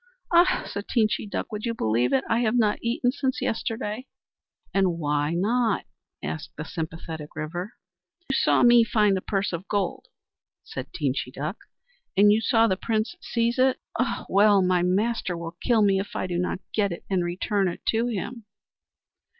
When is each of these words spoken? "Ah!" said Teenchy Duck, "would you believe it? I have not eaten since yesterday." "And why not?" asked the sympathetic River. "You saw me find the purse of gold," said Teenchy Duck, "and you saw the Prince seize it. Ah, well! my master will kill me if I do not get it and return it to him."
"Ah!" 0.33 0.63
said 0.67 0.87
Teenchy 0.87 1.29
Duck, 1.29 1.51
"would 1.51 1.63
you 1.63 1.75
believe 1.75 2.11
it? 2.11 2.23
I 2.27 2.39
have 2.39 2.55
not 2.57 2.79
eaten 2.81 3.11
since 3.11 3.39
yesterday." 3.39 4.07
"And 4.73 4.97
why 4.97 5.35
not?" 5.35 5.85
asked 6.23 6.55
the 6.57 6.65
sympathetic 6.65 7.35
River. 7.35 7.73
"You 8.27 8.33
saw 8.35 8.63
me 8.63 8.83
find 8.83 9.15
the 9.15 9.21
purse 9.21 9.53
of 9.53 9.67
gold," 9.67 10.07
said 10.63 10.91
Teenchy 10.91 11.31
Duck, 11.31 11.57
"and 12.17 12.31
you 12.31 12.41
saw 12.41 12.65
the 12.65 12.77
Prince 12.77 13.13
seize 13.21 13.59
it. 13.59 13.79
Ah, 13.99 14.25
well! 14.27 14.63
my 14.63 14.81
master 14.81 15.37
will 15.37 15.55
kill 15.61 15.83
me 15.83 15.99
if 15.99 16.15
I 16.15 16.25
do 16.25 16.39
not 16.39 16.61
get 16.73 16.91
it 16.91 17.05
and 17.07 17.23
return 17.23 17.67
it 17.67 17.85
to 17.91 18.07
him." 18.07 18.45